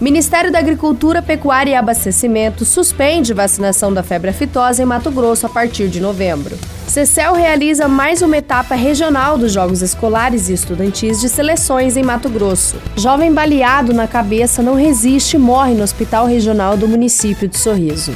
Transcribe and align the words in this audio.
Ministério 0.00 0.52
da 0.52 0.60
Agricultura, 0.60 1.20
Pecuária 1.20 1.72
e 1.72 1.74
Abastecimento 1.74 2.64
suspende 2.64 3.34
vacinação 3.34 3.92
da 3.92 4.04
febre 4.04 4.30
aftosa 4.30 4.80
em 4.80 4.86
Mato 4.86 5.10
Grosso 5.10 5.44
a 5.44 5.48
partir 5.48 5.88
de 5.88 6.00
novembro. 6.00 6.56
Cecel 6.86 7.34
realiza 7.34 7.88
mais 7.88 8.22
uma 8.22 8.36
etapa 8.36 8.76
regional 8.76 9.36
dos 9.36 9.52
Jogos 9.52 9.82
Escolares 9.82 10.48
e 10.48 10.52
Estudantis 10.52 11.20
de 11.20 11.28
Seleções 11.28 11.96
em 11.96 12.04
Mato 12.04 12.28
Grosso. 12.28 12.76
Jovem 12.96 13.32
baleado 13.32 13.92
na 13.92 14.06
cabeça 14.06 14.62
não 14.62 14.74
resiste 14.74 15.34
e 15.34 15.38
morre 15.38 15.74
no 15.74 15.82
Hospital 15.82 16.26
Regional 16.26 16.76
do 16.76 16.86
município 16.86 17.48
de 17.48 17.58
Sorriso. 17.58 18.14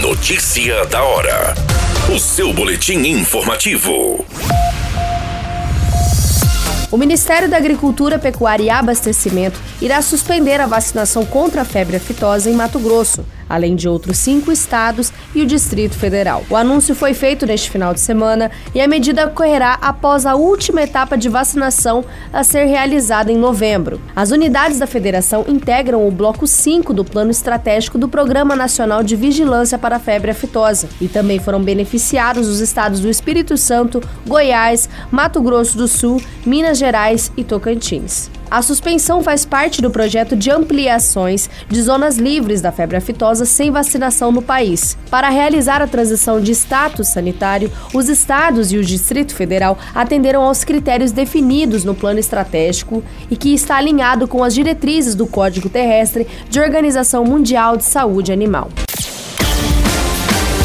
Notícia 0.00 0.86
da 0.86 1.02
hora. 1.02 1.54
O 2.14 2.18
seu 2.18 2.50
boletim 2.54 3.06
informativo. 3.06 4.24
O 6.90 6.96
Ministério 6.96 7.50
da 7.50 7.58
Agricultura, 7.58 8.18
Pecuária 8.18 8.64
e 8.64 8.70
Abastecimento 8.70 9.60
irá 9.80 10.00
suspender 10.00 10.58
a 10.58 10.66
vacinação 10.66 11.24
contra 11.26 11.60
a 11.60 11.64
febre 11.64 11.96
aftosa 11.96 12.48
em 12.48 12.54
Mato 12.54 12.78
Grosso 12.78 13.22
além 13.48 13.74
de 13.74 13.88
outros 13.88 14.18
cinco 14.18 14.52
estados 14.52 15.12
e 15.34 15.42
o 15.42 15.46
Distrito 15.46 15.96
Federal. 15.96 16.44
O 16.50 16.56
anúncio 16.56 16.94
foi 16.94 17.14
feito 17.14 17.46
neste 17.46 17.70
final 17.70 17.94
de 17.94 18.00
semana 18.00 18.50
e 18.74 18.80
a 18.80 18.88
medida 18.88 19.26
ocorrerá 19.26 19.78
após 19.80 20.26
a 20.26 20.34
última 20.34 20.82
etapa 20.82 21.16
de 21.16 21.28
vacinação 21.28 22.04
a 22.32 22.44
ser 22.44 22.64
realizada 22.64 23.32
em 23.32 23.38
novembro. 23.38 24.00
As 24.14 24.30
unidades 24.30 24.78
da 24.78 24.86
federação 24.86 25.44
integram 25.48 26.06
o 26.06 26.10
bloco 26.10 26.46
5 26.46 26.92
do 26.92 27.04
Plano 27.04 27.30
Estratégico 27.30 27.98
do 27.98 28.08
Programa 28.08 28.54
Nacional 28.54 29.02
de 29.02 29.16
Vigilância 29.16 29.78
para 29.78 29.96
a 29.96 30.00
Febre 30.00 30.32
Aftosa 30.32 30.88
e 31.00 31.08
também 31.08 31.38
foram 31.38 31.62
beneficiados 31.62 32.48
os 32.48 32.60
estados 32.60 33.00
do 33.00 33.08
Espírito 33.08 33.56
Santo, 33.56 34.02
Goiás, 34.26 34.88
Mato 35.10 35.40
Grosso 35.40 35.76
do 35.76 35.88
Sul, 35.88 36.20
Minas 36.44 36.77
Gerais 36.78 37.32
e 37.36 37.44
Tocantins. 37.44 38.30
A 38.50 38.62
suspensão 38.62 39.22
faz 39.22 39.44
parte 39.44 39.82
do 39.82 39.90
projeto 39.90 40.34
de 40.34 40.50
ampliações 40.50 41.50
de 41.68 41.82
zonas 41.82 42.16
livres 42.16 42.62
da 42.62 42.72
febre 42.72 42.96
aftosa 42.96 43.44
sem 43.44 43.70
vacinação 43.70 44.32
no 44.32 44.40
país. 44.40 44.96
Para 45.10 45.28
realizar 45.28 45.82
a 45.82 45.86
transição 45.86 46.40
de 46.40 46.52
status 46.52 47.08
sanitário, 47.08 47.70
os 47.92 48.08
estados 48.08 48.72
e 48.72 48.78
o 48.78 48.84
Distrito 48.84 49.34
Federal 49.34 49.78
atenderam 49.94 50.42
aos 50.42 50.64
critérios 50.64 51.12
definidos 51.12 51.84
no 51.84 51.94
plano 51.94 52.18
estratégico 52.18 53.02
e 53.30 53.36
que 53.36 53.52
está 53.52 53.76
alinhado 53.76 54.26
com 54.26 54.42
as 54.42 54.54
diretrizes 54.54 55.14
do 55.14 55.26
Código 55.26 55.68
Terrestre 55.68 56.26
de 56.48 56.58
Organização 56.58 57.24
Mundial 57.24 57.76
de 57.76 57.84
Saúde 57.84 58.32
Animal. 58.32 58.68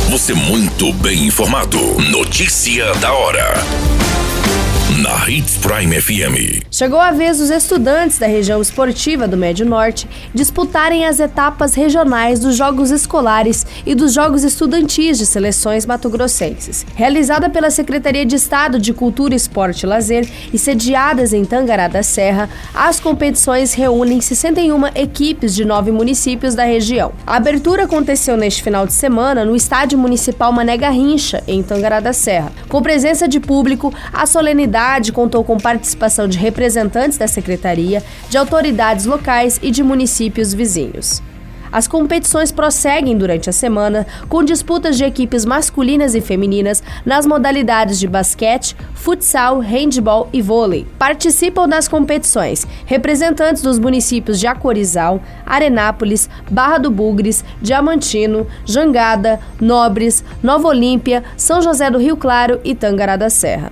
Você 0.10 0.34
muito 0.34 0.94
bem 0.94 1.26
informado. 1.26 1.80
Notícia 2.12 2.94
da 2.96 3.12
hora 3.12 4.03
na 5.02 5.28
Hits 5.28 5.58
Prime 5.58 6.00
FM. 6.00 6.64
Chegou 6.70 7.00
a 7.00 7.12
vez 7.12 7.40
dos 7.40 7.50
estudantes 7.50 8.20
da 8.20 8.28
região 8.28 8.62
esportiva 8.62 9.28
do 9.28 9.36
Médio 9.36 9.66
Norte 9.66 10.08
disputarem 10.34 11.06
as 11.06 11.20
etapas 11.20 11.74
regionais 11.74 12.40
dos 12.40 12.56
Jogos 12.56 12.92
Escolares 12.92 13.66
e 13.88 13.96
dos 13.96 14.14
Jogos 14.14 14.44
Estudantis 14.44 15.18
de 15.18 15.26
Seleções 15.26 15.86
Mato-Grossenses. 15.88 16.86
Realizada 16.94 17.50
pela 17.50 17.72
Secretaria 17.72 18.26
de 18.26 18.36
Estado 18.36 18.78
de 18.78 18.94
Cultura, 18.94 19.34
Esporte 19.34 19.84
e 19.84 19.88
Lazer 19.88 20.30
e 20.54 20.60
sediadas 20.60 21.34
em 21.34 21.44
Tangará 21.44 21.88
da 21.88 22.04
Serra, 22.04 22.48
as 22.74 23.00
competições 23.00 23.74
reúnem 23.74 24.22
61 24.22 24.88
equipes 24.96 25.56
de 25.56 25.66
nove 25.66 25.92
municípios 25.92 26.54
da 26.54 26.66
região. 26.66 27.14
A 27.26 27.38
abertura 27.38 27.86
aconteceu 27.86 28.38
neste 28.38 28.62
final 28.62 28.86
de 28.86 28.94
semana 28.94 29.44
no 29.44 29.56
Estádio 29.56 29.98
Municipal 29.98 30.52
Mané 30.52 30.78
Garrincha, 30.78 31.44
em 31.48 31.64
Tangará 31.64 32.00
da 32.00 32.14
Serra. 32.14 32.52
Com 32.70 32.82
presença 32.82 33.28
de 33.28 33.40
público, 33.40 33.92
a 34.12 34.26
solenidade 34.26 34.83
contou 35.12 35.44
com 35.44 35.58
participação 35.58 36.28
de 36.28 36.38
representantes 36.38 37.18
da 37.18 37.28
secretaria, 37.28 38.04
de 38.30 38.38
autoridades 38.38 39.06
locais 39.06 39.60
e 39.62 39.72
de 39.72 39.82
municípios 39.82 40.54
vizinhos. 40.54 41.22
As 41.74 41.88
competições 41.88 42.52
prosseguem 42.52 43.18
durante 43.18 43.50
a 43.50 43.54
semana 43.54 44.06
com 44.30 44.44
disputas 44.44 44.96
de 44.96 45.04
equipes 45.04 45.44
masculinas 45.44 46.14
e 46.14 46.22
femininas 46.22 46.84
nas 47.04 47.26
modalidades 47.26 48.00
de 48.00 48.08
basquete, 48.08 48.76
futsal, 48.94 49.58
handball 49.58 50.30
e 50.32 50.40
vôlei. 50.40 50.86
Participam 51.00 51.68
das 51.68 51.88
competições 51.88 52.68
representantes 52.86 53.64
dos 53.64 53.80
municípios 53.80 54.40
de 54.40 54.46
Acorizal, 54.46 55.20
Arenápolis, 55.44 56.30
Barra 56.52 56.78
do 56.78 56.92
Bugres, 56.92 57.44
Diamantino, 57.60 58.46
Jangada, 58.66 59.40
Nobres, 59.60 60.24
Nova 60.44 60.68
Olímpia, 60.68 61.24
São 61.36 61.60
José 61.60 61.90
do 61.90 61.98
Rio 61.98 62.16
Claro 62.16 62.62
e 62.64 62.76
Tangará 62.76 63.16
da 63.16 63.32
Serra. 63.32 63.72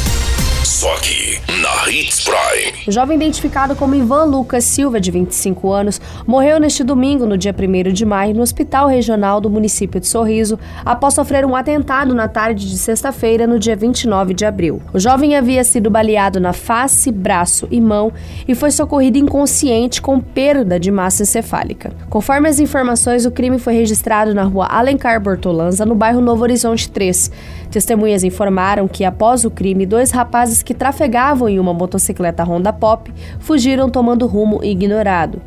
Na 1.61 1.89
Hits 1.89 2.23
Prime. 2.23 2.73
O 2.87 2.91
jovem 2.91 3.15
identificado 3.15 3.75
como 3.75 3.93
Ivan 3.93 4.23
Lucas 4.23 4.63
Silva, 4.63 4.99
de 4.99 5.11
25 5.11 5.71
anos, 5.71 6.01
morreu 6.25 6.59
neste 6.59 6.83
domingo, 6.83 7.25
no 7.27 7.37
dia 7.37 7.55
1 7.55 7.93
de 7.93 8.05
maio, 8.05 8.33
no 8.33 8.41
Hospital 8.41 8.87
Regional 8.87 9.39
do 9.39 9.49
município 9.49 9.99
de 9.99 10.07
Sorriso, 10.07 10.57
após 10.83 11.13
sofrer 11.13 11.45
um 11.45 11.55
atentado 11.55 12.15
na 12.15 12.27
tarde 12.27 12.67
de 12.67 12.77
sexta-feira, 12.79 13.45
no 13.45 13.59
dia 13.59 13.75
29 13.75 14.33
de 14.33 14.43
abril. 14.43 14.81
O 14.91 14.99
jovem 14.99 15.35
havia 15.35 15.63
sido 15.63 15.89
baleado 15.89 16.39
na 16.39 16.53
face, 16.53 17.11
braço 17.11 17.67
e 17.69 17.79
mão 17.79 18.11
e 18.47 18.55
foi 18.55 18.71
socorrido 18.71 19.17
inconsciente 19.17 20.01
com 20.01 20.19
perda 20.19 20.79
de 20.79 20.89
massa 20.89 21.23
encefálica. 21.23 21.93
Conforme 22.09 22.49
as 22.49 22.59
informações, 22.59 23.25
o 23.25 23.31
crime 23.31 23.59
foi 23.59 23.73
registrado 23.73 24.33
na 24.33 24.43
rua 24.43 24.65
Alencar 24.65 25.21
Bortolanza, 25.21 25.85
no 25.85 25.95
bairro 25.95 26.21
Novo 26.21 26.43
Horizonte 26.43 26.89
3. 26.89 27.31
Testemunhas 27.69 28.23
informaram 28.23 28.87
que, 28.87 29.05
após 29.05 29.45
o 29.45 29.51
crime, 29.51 29.85
dois 29.85 30.11
rapazes 30.11 30.61
que 30.61 30.71
que 30.71 30.75
trafegavam 30.91 31.47
em 31.47 31.57
uma 31.57 31.73
motocicleta 31.73 32.43
Honda 32.43 32.73
Pop 32.73 33.11
fugiram 33.39 33.89
tomando 33.89 34.27
rumo 34.27 34.61
ignorado. 34.61 35.41